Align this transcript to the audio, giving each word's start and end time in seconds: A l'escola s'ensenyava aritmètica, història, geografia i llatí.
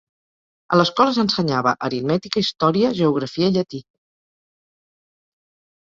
A 0.75 0.79
l'escola 0.79 1.13
s'ensenyava 1.17 1.73
aritmètica, 1.89 2.43
història, 2.45 2.91
geografia 3.01 3.53
i 3.53 3.55
llatí. 3.59 3.85